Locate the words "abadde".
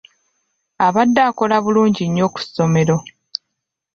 0.85-1.21